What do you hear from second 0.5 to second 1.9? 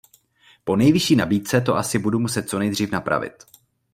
Po Nejvyšší nabídce to